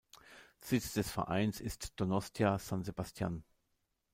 [0.61, 3.43] Sitz des Vereins ist Donostia-San Sebastián.